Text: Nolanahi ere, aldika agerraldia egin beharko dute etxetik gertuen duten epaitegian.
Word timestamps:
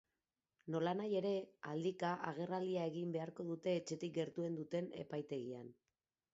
Nolanahi 0.75 1.13
ere, 1.19 1.33
aldika 1.73 2.15
agerraldia 2.33 2.87
egin 2.93 3.13
beharko 3.19 3.47
dute 3.53 3.77
etxetik 3.83 4.19
gertuen 4.19 4.61
duten 4.63 4.93
epaitegian. 5.07 5.73